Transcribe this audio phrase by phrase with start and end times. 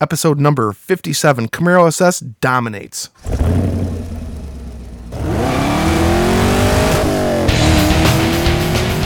[0.00, 3.10] episode number 57 Camaro SS Dominates.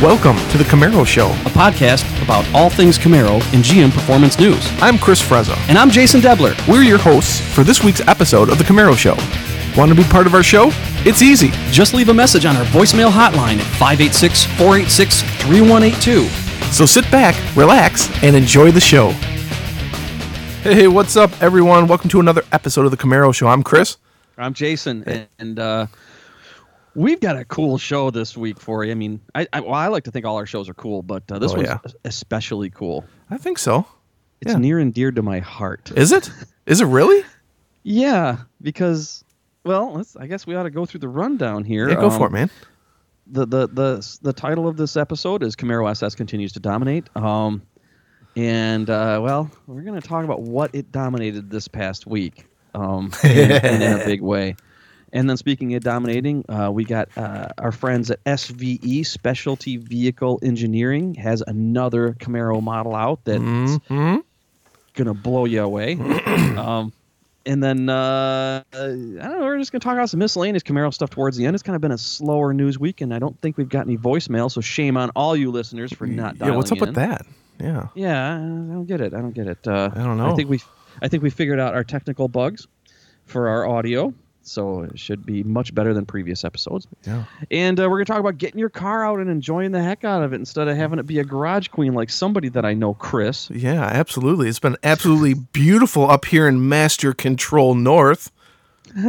[0.03, 1.29] Welcome to the Camaro Show.
[1.29, 4.69] a podcast about all things Camaro and GM Performance News.
[4.83, 5.57] I'm Chris Frezza.
[5.69, 6.57] And I'm Jason Debler.
[6.67, 9.15] We're your hosts for this week's episode of the Camaro Show.
[9.81, 10.71] Want to be part of our show?
[11.07, 11.51] It's easy.
[11.71, 16.25] Just leave a message on our voicemail hotline at 586 486 3182.
[16.73, 19.15] So sit back, relax, and enjoy the show.
[20.63, 21.89] Hey, what's up, everyone?
[21.89, 23.49] Welcome to another episode of the Camaro Show.
[23.49, 23.97] I'm Chris.
[24.39, 25.87] I'm Jason, and, and uh,
[26.95, 28.93] we've got a cool show this week for you.
[28.93, 31.25] I mean, I, I, well, I like to think all our shows are cool, but
[31.33, 31.79] uh, this Oh, one's yeah.
[32.05, 33.05] especially cool.
[33.31, 33.87] I think so.
[34.41, 34.59] It's Yeah.
[34.59, 35.91] near and dear to my heart.
[35.97, 36.31] Is it?
[36.67, 37.25] Is it really?
[37.85, 39.25] Yeah, because,
[39.65, 41.89] well, let's, I guess we ought to go through the rundown here.
[41.89, 42.49] Yeah, go Um, for it, man.
[43.27, 47.09] the the the the title of this episode is Camaro SS continues to dominate.
[47.17, 47.61] Um,
[48.37, 53.13] and uh, well, we're going to talk about what it dominated this past week, um,
[53.23, 54.57] and in a big way.
[55.15, 60.39] And then speaking of dominating, uh, we got uh, our friends at SVE Specialty Vehicle
[60.43, 64.17] Engineering has another Camaro model out that's hmm
[64.95, 65.95] gonna blow you away.
[66.59, 66.93] um,
[67.45, 69.41] and then uh, uh, I don't know.
[69.41, 71.55] We're just gonna talk about some miscellaneous Camaro stuff towards the end.
[71.55, 73.99] It's kind of been a slower news week, and I don't think we've got any
[73.99, 74.51] voicemail.
[74.51, 76.81] So shame on all you listeners for not Yeah, what's up in.
[76.81, 77.27] with that?
[77.63, 77.89] Yeah.
[77.95, 79.15] Yeah, I don't get it.
[79.15, 79.67] I don't get it.
[79.67, 80.33] Uh, I don't know.
[80.33, 80.61] I think we,
[81.01, 82.67] I think we figured out our technical bugs
[83.25, 86.89] for our audio, so it should be much better than previous episodes.
[87.07, 87.25] Yeah.
[87.51, 90.23] And uh, we're gonna talk about getting your car out and enjoying the heck out
[90.25, 92.95] of it instead of having it be a garage queen like somebody that I know,
[92.95, 93.49] Chris.
[93.51, 94.49] Yeah, absolutely.
[94.49, 98.33] It's been absolutely beautiful up here in Master Control North.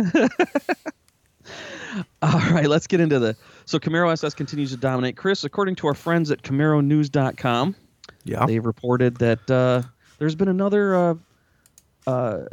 [2.21, 3.35] All right, let's get into the.
[3.65, 5.17] So Camaro SS continues to dominate.
[5.17, 7.75] Chris, according to our friends at CamaroNews.com,
[8.25, 8.45] Yeah.
[8.45, 9.83] they've reported that uh,
[10.19, 11.15] there's been another uh,
[12.07, 12.45] uh,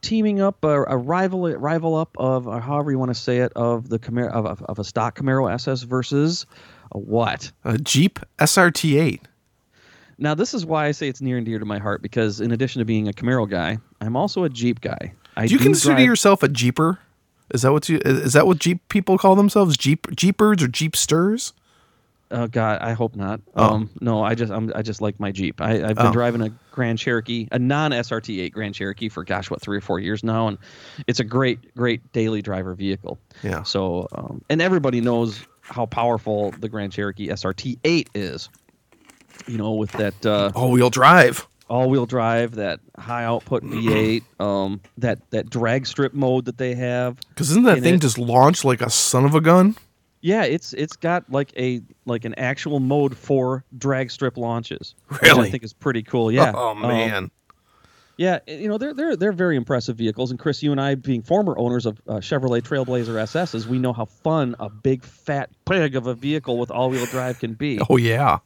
[0.00, 3.52] teaming up, uh, a rival rival up of, or however you want to say it,
[3.54, 6.46] of the Camaro of, of, a stock Camaro SS versus
[6.92, 7.50] a what?
[7.64, 9.20] A Jeep SRT8.
[10.18, 12.52] Now this is why I say it's near and dear to my heart because in
[12.52, 15.14] addition to being a Camaro guy, I'm also a Jeep guy.
[15.36, 16.98] I Do you consider drive- yourself a Jeeper?
[17.52, 19.76] Is that what you is is that what Jeep people call themselves?
[19.76, 21.52] Jeep Jeepers or Jeepsters?
[22.32, 23.40] Oh God, I hope not.
[23.54, 23.74] Oh.
[23.74, 25.60] Um, no, I just I'm, I just like my Jeep.
[25.60, 26.12] I, I've been Oh.
[26.12, 30.00] driving a Grand Cherokee, a non SRT8 Grand Cherokee for gosh, what three or four
[30.00, 30.58] years now, and
[31.06, 33.18] it's a great, great daily driver vehicle.
[33.42, 33.62] Yeah.
[33.64, 38.48] So, um, and everybody knows how powerful the Grand Cherokee SRT8 is.
[39.46, 41.46] You know, with that uh, All-wheel drive.
[41.68, 47.18] all-wheel drive, that high output V8, um, that that drag strip mode that they have.
[47.36, 49.76] Cuz isn't that thing it- just launched like a son of a gun?
[50.22, 54.94] Yeah, it's it's got like a like an actual mode for drag strip launches.
[55.08, 55.48] which Really?
[55.48, 56.30] I think is pretty cool.
[56.32, 56.52] Yeah.
[56.54, 57.30] Oh Um, man.
[58.16, 60.30] yeah, you know they're they're they're very impressive vehicles.
[60.30, 63.92] And Chris, you and I, being former owners of uh, Chevrolet Trailblazer SSs, we know
[63.92, 67.80] how fun a big fat pig of a vehicle with all-wheel drive can be.
[67.90, 68.38] oh yeah.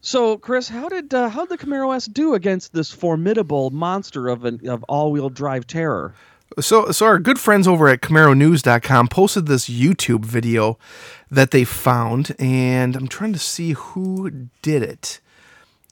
[0.00, 4.28] So, Chris, how did uh, how did the Camaro S do against this formidable monster
[4.28, 6.14] of an of all-wheel drive terror?
[6.60, 10.78] So, so our good friends over at CamaroNews.com posted this YouTube video
[11.30, 15.20] that they found, and I'm trying to see who did it.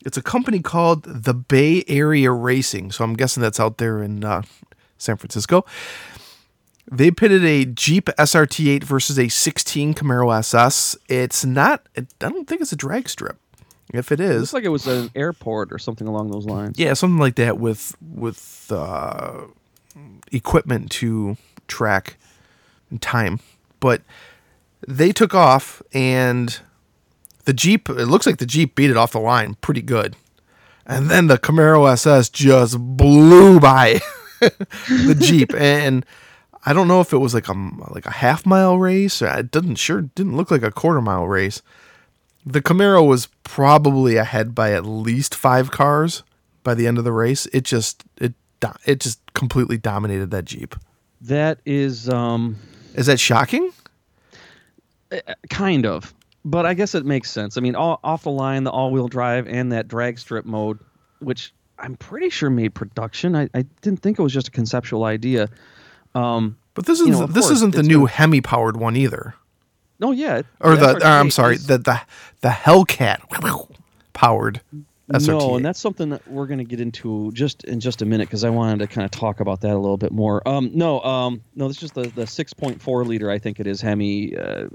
[0.04, 4.24] It's a company called the Bay Area Racing, so I'm guessing that's out there in
[4.24, 4.42] uh,
[4.98, 5.64] San Francisco.
[6.90, 10.96] They pitted a Jeep SRT8 versus a 16 Camaro SS.
[11.08, 11.86] It's not.
[11.96, 13.38] I don't think it's a drag strip.
[13.92, 16.76] If it is, like it was an airport or something along those lines.
[16.76, 19.42] yeah, something like that with with uh,
[20.32, 21.36] equipment to
[21.68, 22.16] track
[23.00, 23.40] time.
[23.80, 24.02] But
[24.86, 26.58] they took off, and
[27.44, 27.88] the Jeep.
[27.88, 30.16] It looks like the Jeep beat it off the line pretty good,
[30.86, 34.00] and then the Camaro SS just blew by
[34.40, 36.04] the Jeep, and
[36.64, 37.54] I don't know if it was like a
[37.88, 39.22] like a half mile race.
[39.22, 41.62] It doesn't sure didn't look like a quarter mile race.
[42.44, 46.22] The Camaro was probably ahead by at least five cars
[46.62, 47.46] by the end of the race.
[47.46, 48.34] It just it
[48.84, 50.74] it just completely dominated that Jeep.
[51.20, 52.56] That is um,
[52.94, 53.70] Is that shocking?
[55.50, 56.12] kind of,
[56.44, 57.56] but I guess it makes sense.
[57.56, 60.78] I mean, all, off the line, the all-wheel drive and that drag strip mode,
[61.20, 63.36] which I'm pretty sure made production.
[63.36, 65.48] I, I didn't think it was just a conceptual idea.
[66.14, 69.34] Um, But this isn't know, this course, isn't the new Hemi powered one either,
[69.98, 72.00] no, yeah, or the, uh, I'm sorry, is- the the
[72.40, 73.20] the Hellcat
[74.12, 74.60] powered
[75.12, 75.28] SRT.
[75.28, 78.28] No, and that's something that we're going to get into just in just a minute
[78.28, 80.46] because I wanted to kind of talk about that a little bit more.
[80.48, 83.30] Um, no, um, no, this is just the the 6.4 liter.
[83.30, 84.66] I think it is Hemi uh,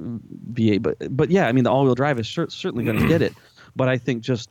[0.54, 3.07] V8, but but yeah, I mean the all wheel drive is cer- certainly going to
[3.07, 3.33] get it,
[3.75, 4.50] but I think just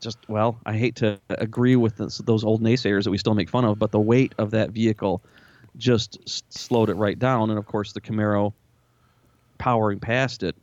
[0.00, 3.50] just well, I hate to agree with this, those old naysayers that we still make
[3.50, 5.22] fun of, but the weight of that vehicle
[5.76, 8.52] just s- slowed it right down, and of course the Camaro
[9.58, 10.54] powering past it.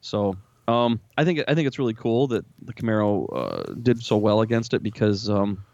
[0.00, 0.36] So
[0.68, 4.42] um, I think I think it's really cool that the Camaro uh, did so well
[4.42, 5.64] against it because um,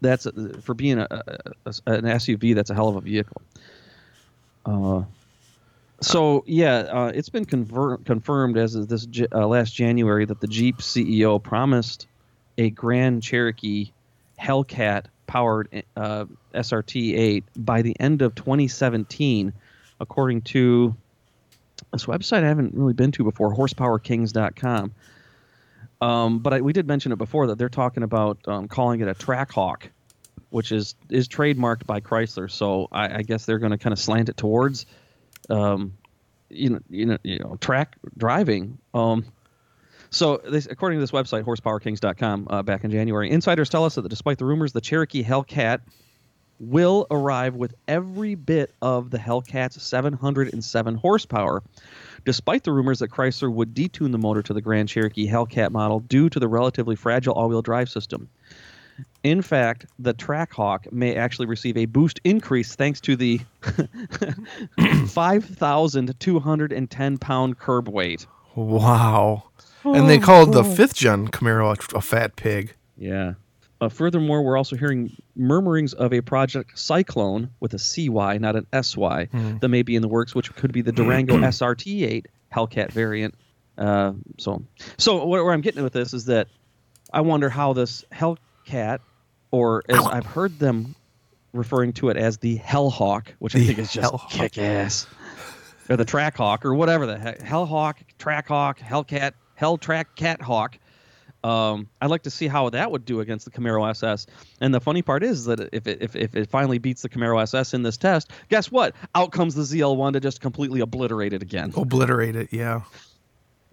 [0.00, 0.26] that's
[0.62, 2.54] for being a, a- an SUV.
[2.54, 3.42] That's a hell of a vehicle.
[4.64, 5.02] Uh,
[6.00, 10.46] so yeah, uh, it's been conver- confirmed as of this uh, last January that the
[10.46, 12.06] Jeep CEO promised
[12.56, 13.90] a Grand Cherokee
[14.40, 16.24] Hellcat powered uh,
[16.54, 19.52] SRT8 by the end of 2017,
[20.00, 20.94] according to
[21.92, 24.92] this website I haven't really been to before, horsepowerkings.com.
[26.00, 29.08] Um, but I, we did mention it before that they're talking about um, calling it
[29.08, 29.90] a Trackhawk,
[30.48, 32.50] which is is trademarked by Chrysler.
[32.50, 34.86] So I, I guess they're going to kind of slant it towards,
[35.50, 35.98] um,
[36.48, 38.78] you know, you know, you know, track driving.
[38.94, 39.26] Um,
[40.12, 44.08] so, this, according to this website, horsepowerkings.com, uh, back in January, insiders tell us that
[44.08, 45.80] despite the rumors, the Cherokee Hellcat
[46.60, 51.62] will arrive with every bit of the Hellcat's 707 horsepower,
[52.24, 56.00] despite the rumors that Chrysler would detune the motor to the Grand Cherokee Hellcat model
[56.00, 58.28] due to the relatively fragile all-wheel drive system.
[59.22, 63.40] In fact, the Trackhawk may actually receive a boost increase thanks to the
[65.08, 68.26] 5,210 pound curb weight.
[68.54, 69.44] Wow.
[69.84, 72.74] And they oh, called the fifth gen Camaro a, a fat pig.
[72.98, 73.34] Yeah.
[73.80, 78.66] Uh, furthermore, we're also hearing murmurings of a project Cyclone with a CY, not an
[78.82, 79.28] SY,
[79.60, 83.34] that may be in the works, which could be the Durango SRT8 Hellcat variant.
[83.78, 84.62] Uh, so,
[84.98, 86.48] so what, where I'm getting with this is that
[87.12, 88.98] I wonder how this Hellcat,
[89.50, 90.94] or as I've heard them
[91.52, 94.30] referring to it as the Hellhawk, which I think is just Hellhawk.
[94.30, 95.06] kick ass,
[95.88, 100.78] or the Trackhawk, or whatever the heck, Hellhawk, Trackhawk, Hellcat, Hell Track Cat Hawk.
[101.42, 104.26] Um, I'd like to see how that would do against the Camaro SS.
[104.60, 107.40] And the funny part is that if it, if, if it finally beats the Camaro
[107.42, 108.94] SS in this test, guess what?
[109.14, 111.72] Out comes the ZL1 to just completely obliterate it again.
[111.76, 112.82] Obliterate it, yeah.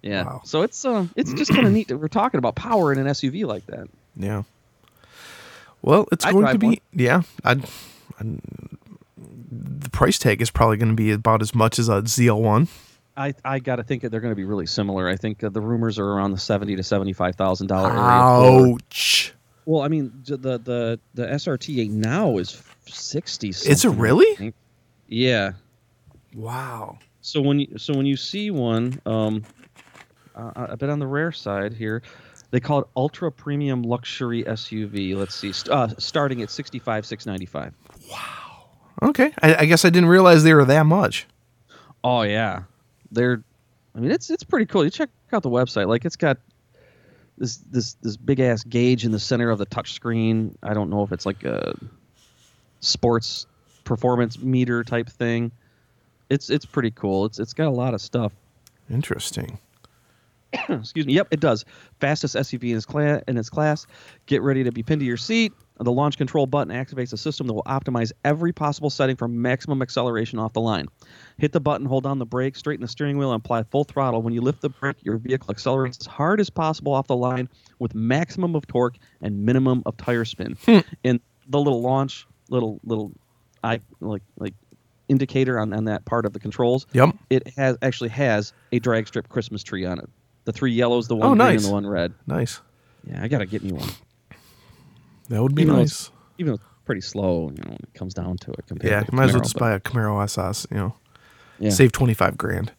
[0.02, 0.24] Yeah.
[0.24, 0.40] Wow.
[0.44, 3.06] So it's uh, it's just kind of neat that we're talking about power in an
[3.08, 3.88] SUV like that.
[4.16, 4.44] Yeah.
[5.82, 6.76] Well, it's I'd going to be one.
[6.92, 7.22] yeah.
[7.44, 7.64] I'd,
[8.20, 8.40] I'd-
[9.50, 12.68] the price tag is probably going to be about as much as a ZL1.
[13.18, 15.08] I, I got to think that they're going to be really similar.
[15.08, 18.00] I think uh, the rumors are around the seventy to seventy five thousand dollar area.
[18.00, 19.34] for- Ouch!
[19.66, 23.48] Well, I mean, the the the SRT8 now is sixty.
[23.48, 24.54] Is it really?
[25.08, 25.52] Yeah.
[26.34, 26.98] Wow.
[27.20, 29.42] So when you so when you see one, um,
[30.34, 32.02] uh, a bit on the rare side here,
[32.50, 35.16] they call it ultra premium luxury SUV.
[35.16, 37.74] Let's see, st- uh, starting at sixty five six ninety five.
[38.10, 38.68] Wow.
[39.02, 39.32] Okay.
[39.42, 41.26] I, I guess I didn't realize they were that much.
[42.04, 42.62] Oh yeah,
[43.12, 43.42] they're.
[43.94, 44.84] I mean, it's it's pretty cool.
[44.84, 45.88] You check out the website.
[45.88, 46.38] Like it's got
[47.36, 50.56] this this this big ass gauge in the center of the touch screen.
[50.62, 51.76] I don't know if it's like a
[52.80, 53.46] sports
[53.84, 55.50] performance meter type thing.
[56.30, 57.24] It's it's pretty cool.
[57.24, 58.32] It's it's got a lot of stuff.
[58.90, 59.58] Interesting.
[60.68, 61.14] Excuse me.
[61.14, 61.64] Yep, it does.
[62.00, 63.86] Fastest SUV in its, cla- in its class.
[64.26, 65.52] Get ready to be pinned to your seat.
[65.80, 69.80] The launch control button activates a system that will optimize every possible setting for maximum
[69.80, 70.88] acceleration off the line.
[71.36, 74.20] Hit the button, hold down the brake, straighten the steering wheel, and apply full throttle.
[74.22, 77.48] When you lift the brake, your vehicle accelerates as hard as possible off the line
[77.78, 80.56] with maximum of torque and minimum of tire spin.
[80.66, 80.78] Hmm.
[81.04, 83.12] And the little launch, little little,
[83.62, 84.54] I like like
[85.08, 87.14] indicator on, on that part of the controls Yep.
[87.30, 90.08] it has actually has a drag strip Christmas tree on it.
[90.44, 91.56] The three yellows, the oh, one Oh, green, nice.
[91.62, 92.12] and the one red.
[92.26, 92.60] Nice.
[93.08, 93.88] Yeah, I gotta get me one.
[95.28, 96.10] That would be Even nice.
[96.38, 98.66] Even though it's pretty slow, you know, when it comes down to it.
[98.66, 100.66] Compared Yeah, to might as well just but- buy a Camaro SS.
[100.70, 100.94] You know,
[101.58, 101.70] Yeah.
[101.70, 102.72] save twenty five grand.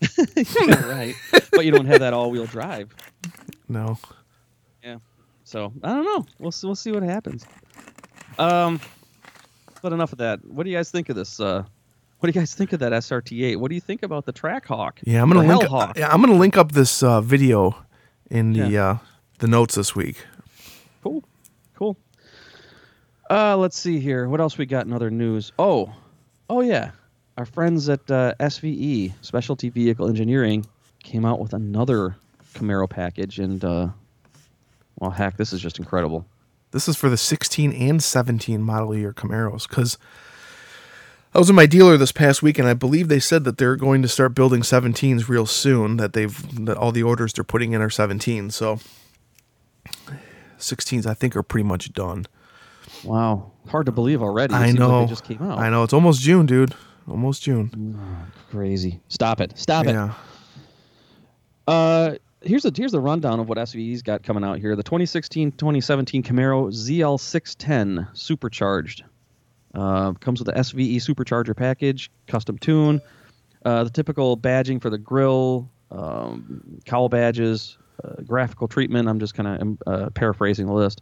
[0.36, 1.14] Yeah, right.
[1.52, 2.94] But you don't have that all-wheel drive.
[3.68, 3.98] No.
[4.82, 4.98] Yeah.
[5.44, 6.26] So I don't know.
[6.38, 7.46] We'll see, we'll see what happens.
[8.38, 8.78] Um,
[9.80, 10.44] but enough of that.
[10.44, 11.40] What do you guys think of this?
[11.40, 11.64] Uh,
[12.18, 13.56] what do you guys think of that SRT8?
[13.56, 14.98] What do you think about the Trackhawk?
[15.04, 15.62] Yeah, I'm gonna link.
[15.62, 15.96] Hellhawk?
[15.96, 17.74] Yeah, I'm gonna link up this uh, video
[18.30, 18.84] in the Yeah.
[18.90, 18.98] uh,
[19.38, 20.24] the notes this week.
[21.02, 21.24] Cool.
[23.30, 24.28] Uh, let's see here.
[24.28, 25.52] What else we got in other news?
[25.58, 25.92] Oh,
[26.50, 26.90] oh yeah,
[27.38, 30.66] our friends at uh, SVE Specialty Vehicle Engineering
[31.02, 32.16] came out with another
[32.54, 33.88] Camaro package, and uh,
[34.98, 36.26] well, heck, this is just incredible.
[36.70, 39.96] This is for the 16 and 17 model year Camaros because
[41.32, 43.76] I was in my dealer this past week and I believe they said that they're
[43.76, 45.98] going to start building 17s real soon.
[45.98, 48.52] That they've that all the orders they're putting in are 17s.
[48.52, 48.78] So
[50.58, 52.26] 16s I think are pretty much done.
[53.04, 54.54] Wow, hard to believe already.
[54.54, 55.00] It I seems like know.
[55.02, 55.58] they just came out.
[55.58, 56.74] I know it's almost June, dude.
[57.08, 57.98] Almost June.
[58.50, 59.00] Crazy.
[59.08, 59.58] Stop it.
[59.58, 59.92] Stop it.
[59.92, 60.14] Yeah.
[61.66, 64.76] Uh, here's a here's the rundown of what SVE's got coming out here.
[64.76, 69.04] The 2016-2017 Camaro ZL610 supercharged
[69.74, 73.00] uh, comes with the SVE supercharger package, custom tune,
[73.64, 79.08] uh, the typical badging for the grill, um, cowl badges, uh, graphical treatment.
[79.08, 81.00] I'm just kind of uh, paraphrasing the list.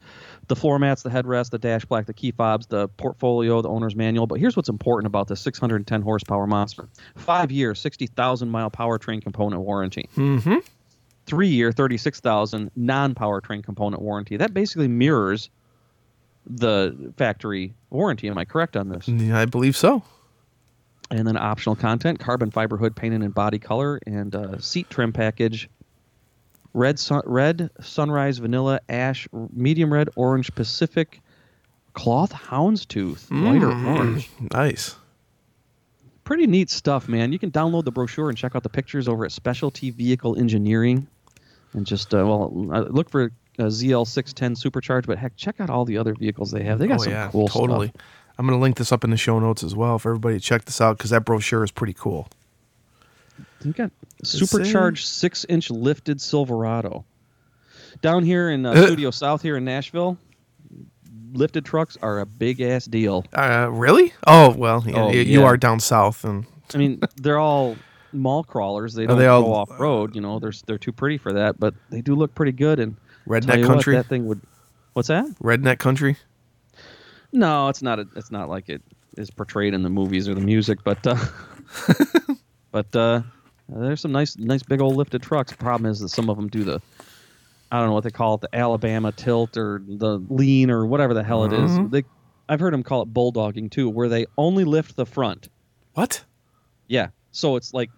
[0.48, 3.96] The floor mats, the headrest, the dash black, the key fobs, the portfolio, the owner's
[3.96, 4.26] manual.
[4.26, 9.62] But here's what's important about this 610 horsepower monster: five year, 60,000 mile powertrain component
[9.62, 10.08] warranty.
[10.16, 10.56] Mm-hmm.
[11.24, 14.36] Three year, 36,000 non powertrain component warranty.
[14.36, 15.50] That basically mirrors
[16.46, 18.28] the factory warranty.
[18.28, 19.08] Am I correct on this?
[19.08, 20.02] Yeah, I believe so.
[21.10, 25.12] And then optional content: carbon fiber hood painted in body color and uh, seat trim
[25.12, 25.68] package
[26.74, 31.20] red sun, red sunrise vanilla ash medium red orange pacific
[31.94, 33.96] cloth houndstooth lighter Mm.
[33.96, 34.96] orange Nice.
[36.24, 39.24] pretty neat stuff man you can download the brochure and check out the pictures over
[39.24, 41.06] at specialty vehicle engineering
[41.74, 43.24] and just uh, well uh, look for
[43.58, 47.00] uh, zl610 supercharged but heck check out all the other vehicles they have they got
[47.00, 47.88] oh some yeah, cool totally.
[47.88, 48.00] stuff
[48.38, 50.64] I'm gonna link this up in the show notes as well for everybody to check
[50.64, 52.28] this out because that brochure is pretty cool.
[53.64, 53.90] You got
[54.24, 57.04] supercharged six inch lifted Silverado.
[58.00, 58.86] Down here in uh, Uh.
[58.86, 60.16] Studio South here in Nashville,
[61.32, 63.24] lifted trucks are a big ass deal.
[63.32, 64.12] Uh, really?
[64.26, 65.44] Oh well, yeah, Oh, you yeah.
[65.44, 67.76] are down south, and I mean, they're all
[68.12, 68.94] mall crawlers.
[68.94, 70.14] They don't they all- go off road.
[70.14, 72.80] You know, they're they're too pretty for that, but they do look pretty good.
[72.80, 72.96] And
[73.28, 73.94] redneck country.
[73.94, 74.40] what, that thing would.
[74.94, 75.26] What's that?
[75.42, 76.16] redneck country.
[77.32, 77.98] No, it's not.
[77.98, 78.82] A, it's not like it
[79.16, 81.16] is portrayed in the movies or the music, but uh,
[82.72, 83.22] but uh,
[83.76, 85.52] there's some nice, nice big old lifted trucks.
[85.52, 86.80] Problem is that some of them do the,
[87.70, 91.14] I don't know what they call it, the Alabama tilt or the lean or whatever
[91.14, 91.70] the hell it is.
[91.70, 91.90] Mhm.
[91.90, 92.04] They,
[92.48, 95.48] I've heard them call it bulldogging too, where they only lift the front.
[95.94, 96.24] What?
[96.88, 97.90] Yeah, so it's like,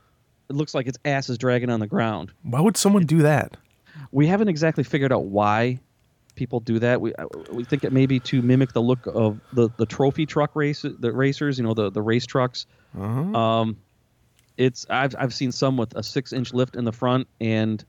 [0.49, 2.31] it looks like its ass is dragging on the ground.
[2.43, 3.57] Why would someone do that?
[4.13, 5.81] We haven't exactly figured out why
[6.35, 7.01] people do that.
[7.01, 10.27] We uh, we think it may be to mimic the look of the, the trophy
[10.27, 12.67] truck race the racers, you know, the the race trucks.
[12.99, 13.39] Uh-huh.
[13.39, 13.77] Um,
[14.57, 17.85] it's I've I've seen some with a six inch lift in the front and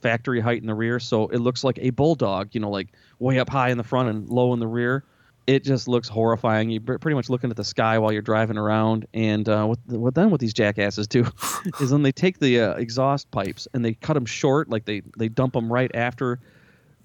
[0.00, 2.50] factory height in the rear, so it looks like a bulldog.
[2.52, 5.04] You know, like way up high in the front and low in the rear.
[5.46, 6.70] It just looks horrifying.
[6.70, 9.06] You're pretty much looking at the sky while you're driving around.
[9.12, 11.26] And uh, what what then what these jackasses do
[11.80, 15.02] is then they take the uh, exhaust pipes and they cut them short, like they
[15.18, 16.40] they dump them right after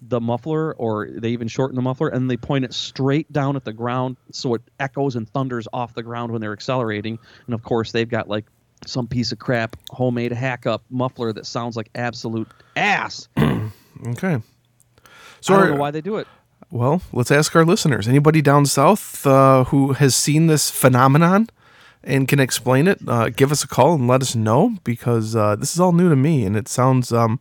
[0.02, 3.66] the muffler or they even shorten the muffler and they point it straight down at
[3.66, 7.64] the ground so it echoes and thunders off the ground when they're accelerating and of
[7.64, 8.46] course they've got like
[8.86, 13.28] some piece of crap homemade hack up muffler that sounds like absolute ass
[14.08, 14.42] Okay.
[15.42, 16.28] So, i don't know why they do it
[16.72, 18.08] well, let's ask our listeners.
[18.08, 21.48] Anybody down south uh, who has seen this phenomenon
[22.04, 25.56] and can explain it, uh, give us a call and let us know because uh,
[25.56, 27.40] this is all new to me and it sounds um,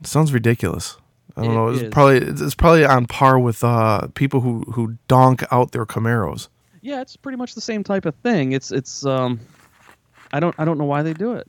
[0.00, 0.96] it sounds ridiculous.
[1.36, 1.68] I don't It know.
[1.68, 1.90] It's is.
[1.90, 6.48] probably it's probably on par with uh, people who who donk out their Camaros.
[6.80, 9.38] yeah it's pretty much the same type of thing it's it's um
[10.32, 11.46] i don't i don't know why they do it.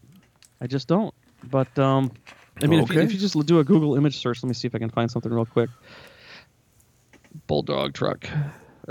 [0.60, 1.14] I just don't.
[1.44, 2.12] But um
[2.62, 4.68] i mean if, you, if you just do a google image search let me see
[4.68, 5.70] if i can find something real quick.
[7.48, 8.28] Bulldog truck.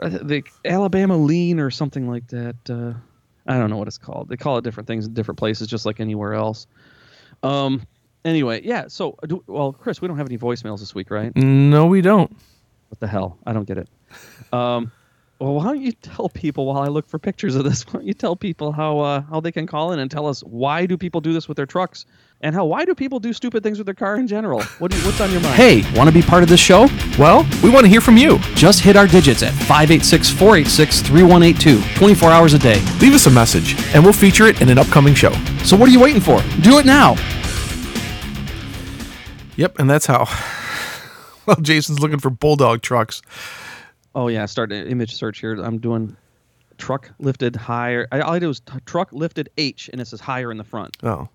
[0.01, 2.95] The alabama lean or something like that uh
[3.47, 4.29] i don't know what it's called.
[4.29, 6.67] They call it different things in different places just like anywhere else.
[7.43, 7.87] Um
[8.25, 11.35] anyway yeah so do, well chris we don't have any voicemails this week right?
[11.37, 12.31] No, we don't.
[12.91, 13.39] what the hell?
[13.47, 13.89] I don't get it.
[14.53, 14.91] Um,
[15.41, 17.87] well, why don't you tell people while I look for pictures of this?
[17.87, 20.41] Why don't you tell people how uh, how they can call in and tell us
[20.43, 22.05] why do people do this with their trucks,
[22.43, 24.63] and how why do people do stupid things with their car in general?
[24.79, 25.55] What you, what's on your mind?
[25.55, 26.89] Hey, want to be part of this show?
[27.19, 28.39] Well, we want to hear from you.
[28.55, 32.83] Just hit our digits at 586 486 3182, 24 hours a day.
[33.01, 35.33] Leave us a message and we'll feature it in an upcoming show.
[35.65, 36.43] So what are you waiting for?
[36.61, 37.17] Do it now.
[39.57, 40.27] Yep, and that's how.
[41.47, 43.23] Well, Jason's looking for bulldog trucks.
[44.15, 45.55] Oh yeah, start an image search here.
[45.55, 46.17] I'm doing
[46.79, 48.09] truck lifted higher.
[48.11, 50.65] I, all I do is t- truck lifted H, and it says higher in the
[50.65, 50.97] front.
[51.03, 51.29] Oh,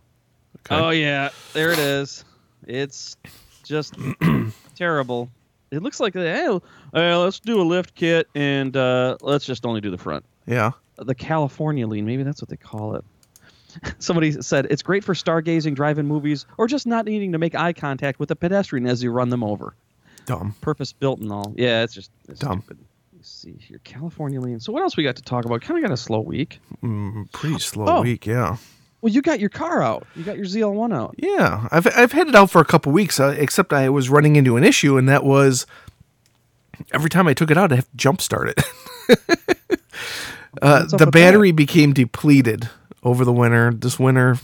[0.65, 0.75] okay.
[0.75, 2.25] Oh yeah, there it is.
[2.67, 3.15] It's
[3.63, 3.96] just
[4.75, 5.29] terrible.
[5.72, 6.60] It looks like hey,
[6.94, 10.25] hey, let's do a lift kit and uh, let's just only do the front.
[10.46, 10.72] yeah.
[10.98, 13.03] The California lean, maybe that's what they call it.
[14.00, 17.74] Somebody said it's great for stargazing, drive-in movies, or just not needing to make eye
[17.74, 19.75] contact with a pedestrian as you run them over.
[20.25, 20.55] Dumb.
[20.62, 21.53] Purpose built and all.
[21.58, 22.62] Yeah, it's just it's Dumb.
[22.62, 22.84] stupid.
[23.15, 24.60] Let's see here, California lean.
[24.60, 25.62] So what else we got to talk about?
[25.62, 26.60] Kind of got a slow week.
[26.84, 28.01] Mm, pretty slow Oh.
[28.01, 28.58] week, yeah.
[29.01, 30.08] Well, you got your car out.
[30.15, 31.13] You got your ZL1 out.
[31.17, 34.36] Yeah, I've I've had it out for a couple weeks, uh, except I was running
[34.36, 35.67] into an issue, and that was
[36.91, 38.62] every time I took it out, I have to jump start it.
[40.62, 42.70] uh, the battery became depleted
[43.03, 43.72] over the winter.
[43.74, 44.38] This winter,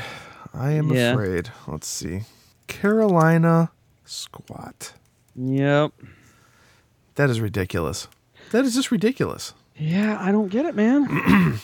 [0.52, 1.12] I am Yeah.
[1.14, 1.50] afraid.
[1.66, 2.22] Let's see.
[2.68, 3.70] Carolina
[4.04, 4.92] squat.
[5.34, 5.92] Yep.
[7.16, 8.08] That is ridiculous.
[8.50, 9.54] That is just ridiculous.
[9.76, 11.06] Yeah, I don't get it, man.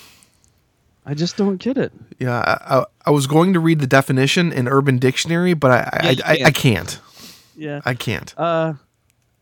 [1.06, 1.92] I just don't get it.
[2.18, 6.00] Yeah, I, I, I was going to read the definition in Urban Dictionary, but I
[6.02, 6.54] Yeah, I, you I, I can't.
[6.54, 7.00] can't.
[7.56, 7.80] Yeah.
[7.84, 8.34] I can't.
[8.38, 8.74] Uh,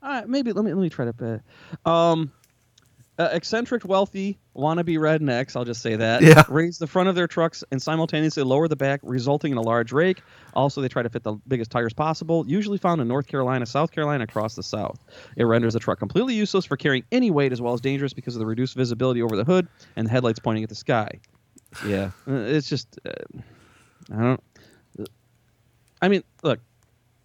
[0.02, 1.42] all right, maybe let me let me try to.
[1.84, 2.32] Uh, um,
[3.18, 5.56] uh, eccentric, wealthy, wannabe rednecks.
[5.56, 6.22] I'll just say that.
[6.22, 6.44] Yeah.
[6.48, 9.92] Raise the front of their trucks and simultaneously lower the back, resulting in a large
[9.92, 10.22] rake.
[10.54, 12.44] Also, they try to fit the biggest tires possible.
[12.46, 15.04] Usually found in North Carolina, South Carolina, across the South.
[15.36, 18.36] It renders the truck completely useless for carrying any weight, as well as dangerous because
[18.36, 21.10] of the reduced visibility over the hood and the headlights pointing at the sky.
[21.84, 22.98] Yeah, uh, it's just.
[23.04, 23.40] Uh,
[24.12, 24.40] I don't.
[26.00, 26.60] I mean, look,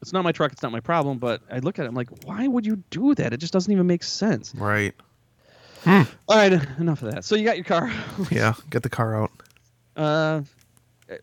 [0.01, 0.51] it's not my truck.
[0.51, 1.19] It's not my problem.
[1.19, 1.88] But I look at it.
[1.88, 3.31] I'm like, why would you do that?
[3.31, 4.53] It just doesn't even make sense.
[4.55, 4.94] Right.
[5.85, 7.25] All right, enough of that.
[7.25, 7.91] So you got your car.
[8.31, 8.53] Yeah.
[8.69, 9.31] Get the car out.
[9.96, 10.41] Uh,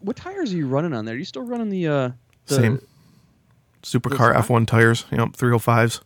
[0.01, 1.15] what tires are you running on there?
[1.15, 2.11] Are you still running the uh?
[2.47, 2.83] The, Same.
[3.83, 5.05] Supercar F1 tires.
[5.11, 5.31] Yep.
[5.31, 6.01] 305s.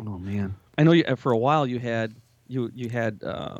[0.00, 1.04] Oh man, I know you.
[1.04, 2.14] uh, For a while, you had
[2.48, 3.58] you you had uh,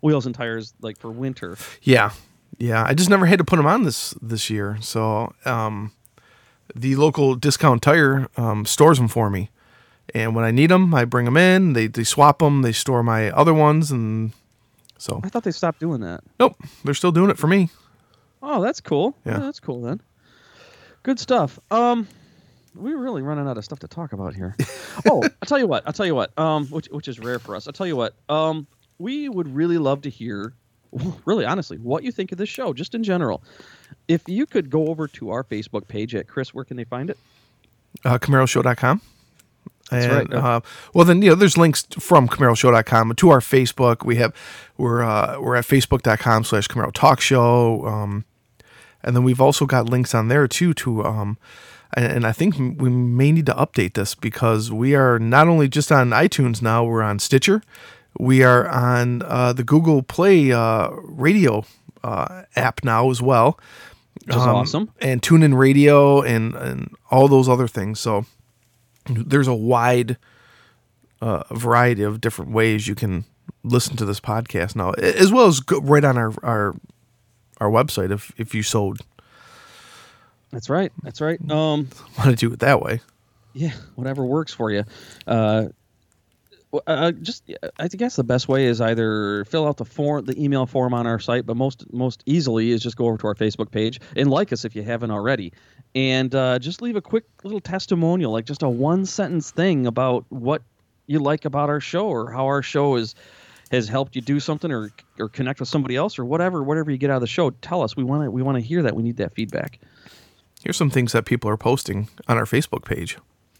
[0.00, 1.56] wheels and tires like for winter.
[1.82, 2.10] Yeah.
[2.58, 2.84] Yeah.
[2.86, 4.78] I just never had to put them on this this year.
[4.80, 5.92] So um,
[6.74, 9.50] the local discount tire um, stores them for me.
[10.14, 11.72] And when I need them, I bring them in.
[11.72, 12.62] They, they swap them.
[12.62, 13.90] They store my other ones.
[13.90, 14.32] And
[14.98, 16.22] so, I thought they stopped doing that.
[16.38, 17.70] nope, they're still doing it for me.
[18.42, 19.16] Oh, that's cool.
[19.24, 19.38] Yeah.
[19.38, 20.00] that's cool then.
[21.02, 21.58] Good stuff.
[21.70, 22.06] Um,
[22.74, 24.54] we're really running out of stuff to talk about here.
[25.06, 25.82] oh, I'll tell you what.
[25.86, 26.36] I'll tell you what.
[26.38, 27.66] Um, which which is rare for us.
[27.66, 28.14] I'll tell you what.
[28.28, 28.66] Um,
[28.98, 30.52] we would really love to hear,
[31.24, 33.42] really honestly, what you think of this show, just in general.
[34.08, 37.10] If you could go over to our Facebook page at Chris, where can they find
[37.10, 37.18] it?
[38.04, 39.00] uh, CamaroShow.com.
[39.90, 40.56] That's and, right, yeah.
[40.56, 40.60] Uh,
[40.94, 44.04] well, then you know, there's links from CamaroShow.com to our Facebook.
[44.04, 44.34] We have
[44.76, 48.24] we're uh, we're at Facebook.com slash Camaro Talk Show, um,
[49.02, 51.38] and then we've also got links on there too to um,
[51.94, 55.68] and, and I think we may need to update this because we are not only
[55.68, 57.62] just on iTunes now, we're on Stitcher,
[58.18, 61.64] we are on uh, the Google Play uh, radio
[62.02, 63.58] uh, app now as well
[64.24, 64.92] Which is um, awesome.
[65.00, 68.00] and TuneIn radio and and all those other things.
[68.00, 68.26] So
[69.08, 70.16] there's a wide
[71.20, 73.24] uh, variety of different ways you can
[73.62, 76.74] listen to this podcast now, as well as go right on our our
[77.60, 78.94] our website if if you so
[80.50, 80.92] That's right.
[81.02, 81.40] That's right.
[81.50, 81.88] Um,
[82.18, 83.00] want to do it that way.
[83.54, 84.84] yeah, whatever works for you.
[85.26, 85.68] Uh,
[86.86, 90.66] uh, just I guess the best way is either fill out the form, the email
[90.66, 93.70] form on our site, but most most easily is just go over to our Facebook
[93.70, 95.52] page and like us if you haven't already,
[95.96, 100.26] and uh, just leave a quick little testimonial, like just a one sentence thing about
[100.28, 100.62] what
[101.06, 103.14] you like about our show or how our show is
[103.72, 106.98] has helped you do something or or connect with somebody else or whatever whatever you
[106.98, 107.50] get out of the show.
[107.50, 107.96] Tell us.
[107.96, 108.94] We want to we want to hear that.
[108.94, 109.80] We need that feedback.
[110.62, 113.16] Here's some things that people are posting on our Facebook page.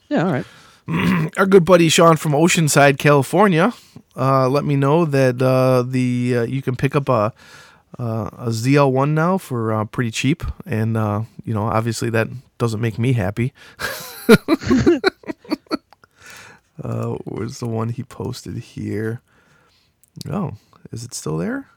[0.09, 0.27] Yeah.
[0.27, 0.47] All right.
[1.37, 3.73] Our good buddy Sean from Oceanside, California,
[4.15, 7.33] uh, let me know that uh, the uh, you can pick up a
[7.99, 12.29] uh, a ZL1 now for uh, pretty cheap, and uh, you know obviously that
[12.59, 13.53] doesn't make me happy.
[16.83, 19.21] uh, where's the one he posted here?
[20.31, 20.53] Oh,
[20.93, 21.69] is it still there?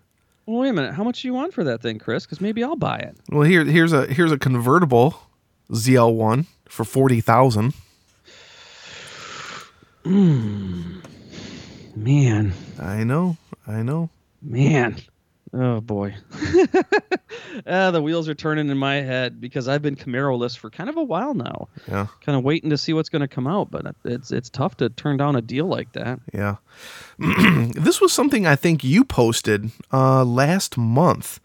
[0.46, 0.94] Well, wait a minute.
[0.94, 2.26] How much do you want for that thing, Chris?
[2.26, 3.16] Because maybe I'll buy it.
[3.30, 5.22] Well, here here's a here's a convertible
[5.72, 7.74] ZL1 for forty thousand.
[10.04, 11.02] Man,
[12.80, 13.38] I know.
[13.68, 14.10] I know.
[14.42, 14.98] man.
[15.54, 16.16] Oh boy.
[17.66, 20.98] uh, the wheels are turning in my head because I've been Camaro-less for kind of
[20.98, 21.68] a while now.
[21.88, 22.08] Yeah.
[22.22, 24.90] Kind of waiting to see what's going to come out, but it's it's tough to
[24.90, 26.20] turn down a deal like that.
[26.34, 26.58] Yeah.
[27.74, 31.40] this was something I think you posted uh, last month.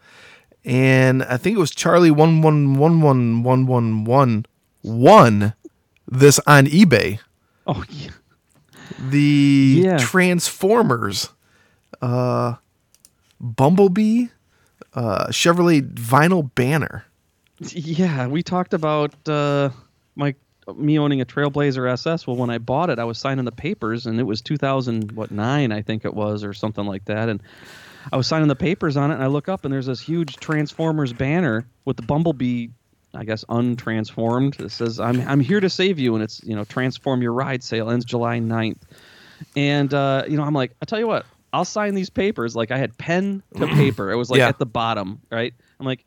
[0.63, 4.45] And I think it was Charlie one one one one one one one
[4.83, 5.53] won
[6.07, 7.19] this on eBay.
[7.67, 8.11] Oh yeah.
[8.99, 9.97] The Yeah.
[9.97, 11.29] Transformers,
[12.01, 12.55] uh,
[13.39, 14.27] Bumblebee,
[14.93, 17.05] uh, Chevrolet vinyl banner.
[17.59, 19.69] Yeah, we talked about uh,
[20.15, 20.35] my
[20.75, 22.25] me owning a Trailblazer SS.
[22.25, 25.31] Well, when I bought it, I was signing the papers, and it was 2000 what
[25.31, 27.29] nine, I think it was, or something like that.
[27.29, 27.41] And
[28.11, 30.37] I was signing the papers on it, and I look up, and there's this huge
[30.37, 32.67] Transformers banner with the Bumblebee,
[33.13, 34.59] I guess untransformed.
[34.59, 37.63] It says, "I'm I'm here to save you," and it's you know, transform your ride
[37.63, 38.81] sale ends July 9th.
[39.55, 42.55] And uh, you know, I'm like, I tell you what, I'll sign these papers.
[42.55, 44.11] Like I had pen to paper.
[44.11, 44.49] It was like Yeah.
[44.49, 45.53] at the bottom, right?
[45.79, 46.03] I'm like,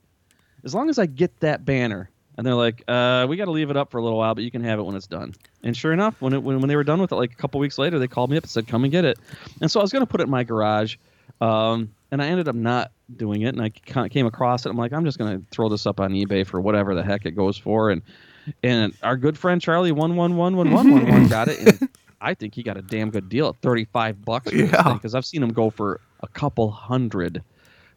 [0.64, 2.10] as long as I get that banner.
[2.36, 4.44] And they're like, uh, we got to leave it up for a little while, but
[4.44, 5.34] you can have it when it's done.
[5.64, 7.58] And sure enough, when it, when, when they were done with it, like a couple
[7.58, 9.18] weeks later, they called me up and said, come and get it.
[9.60, 10.96] And so I was going to put it in my garage.
[11.40, 13.56] Um, and I ended up not doing it.
[13.56, 13.70] And I
[14.08, 14.68] came across it.
[14.70, 17.26] I'm like, I'm just going to throw this up on eBay for whatever the heck
[17.26, 17.90] it goes for.
[17.90, 18.02] And
[18.62, 21.76] and our good friend Charlie one one one one one one one got it.
[22.20, 24.92] I think he got a damn good deal at 35 bucks Yeah.
[24.94, 27.42] because I've seen him go for a couple hundred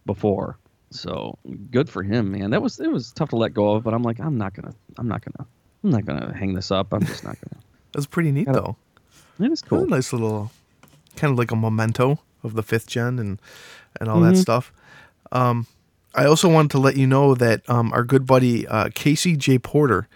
[0.06, 0.58] before.
[0.92, 1.38] So
[1.72, 2.52] good for him, man.
[2.52, 4.74] That was it was tough to let go of, but I'm like, I'm not gonna,
[4.98, 5.48] I'm not gonna,
[5.84, 6.94] I'm not gonna hang this up.
[6.94, 7.62] I'm just not gonna.
[7.94, 8.54] That's pretty neat, Yeah.
[8.54, 8.76] though.
[9.40, 9.84] It is cool.
[9.84, 10.52] a nice little,
[11.16, 13.40] kind of like a memento of the fifth gen and
[14.00, 14.34] and all Mm-hmm.
[14.34, 14.74] that stuff.
[15.32, 15.66] Um,
[16.14, 19.58] I also wanted to let you know that um, our good buddy uh, Casey J
[19.60, 20.10] Porter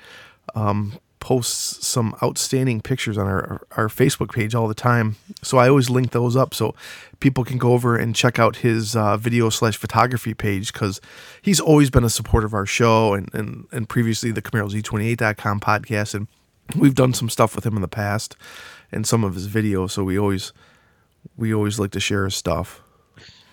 [0.55, 0.93] um,
[1.25, 5.15] posts some outstanding pictures on our our Facebook page all the time.
[5.41, 6.75] So I always link those up so
[7.19, 11.01] people can go over and check out his uh, video slash photography page because
[11.41, 16.13] he's always been a supporter of our show and and, and previously the CamaroZ28.com podcast
[16.13, 16.27] and
[16.75, 18.35] we've done some stuff with him in the past
[18.91, 19.91] and some of his videos.
[19.91, 20.53] So we always
[21.35, 22.83] we always like to share his stuff.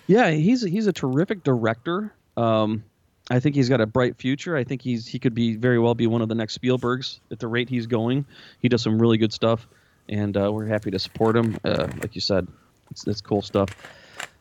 [0.05, 2.13] Yeah, he's he's a terrific director.
[2.37, 2.83] Um,
[3.29, 4.55] I think he's got a bright future.
[4.55, 7.39] I think he's he could be very well be one of the next Spielbergs at
[7.39, 8.25] the rate he's going.
[8.59, 9.67] He does some really good stuff,
[10.09, 11.57] and uh, we're happy to support him.
[11.63, 12.47] Uh, like you said,
[12.91, 13.69] it's, it's cool stuff.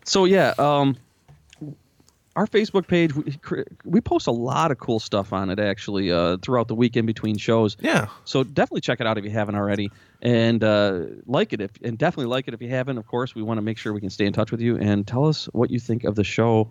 [0.05, 0.97] So yeah, um,
[2.35, 3.37] our Facebook page we,
[3.85, 7.07] we post a lot of cool stuff on it actually uh, throughout the week in
[7.07, 7.77] between shows.
[7.81, 8.09] Yeah.
[8.25, 9.91] So definitely check it out if you haven't already,
[10.23, 12.99] and uh, like it if and definitely like it if you haven't.
[12.99, 15.07] Of course, we want to make sure we can stay in touch with you and
[15.07, 16.71] tell us what you think of the show.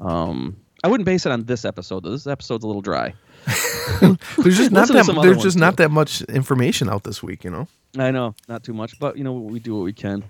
[0.00, 2.02] Um, I wouldn't base it on this episode.
[2.04, 2.10] though.
[2.10, 3.14] This episode's a little dry.
[4.00, 5.82] There's just not that there's ones, just not too.
[5.84, 7.66] that much information out this week, you know.
[7.98, 10.24] I know, not too much, but you know we do what we can.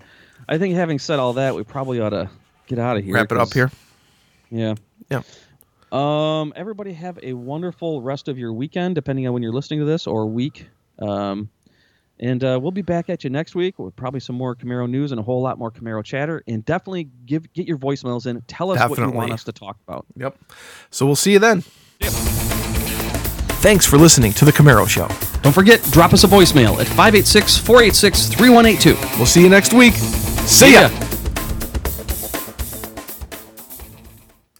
[0.49, 2.29] I think having said all that, we probably ought to
[2.67, 3.13] get out of here.
[3.15, 3.71] Wrap it up 'cause- here.
[4.51, 4.75] Yeah.
[5.09, 5.21] Yeah.
[5.91, 9.85] Um, everybody have a wonderful rest of your weekend, depending on when you're listening to
[9.85, 10.67] this or week.
[10.99, 11.49] Um,
[12.19, 15.11] and uh, we'll be back at you next week with probably some more Camaro news
[15.11, 16.43] and a whole lot more Camaro chatter.
[16.47, 18.41] And definitely give get your voicemails in.
[18.47, 20.05] Tell us what you want us to talk about.
[20.15, 20.37] Yep.
[20.91, 21.63] So we'll see you then.
[23.61, 25.07] Thanks for listening to the Camaro Show.
[25.41, 29.17] Don't forget, drop us a voicemail at 586 486 3182.
[29.17, 29.93] We'll see you next week.
[29.93, 30.89] See ya.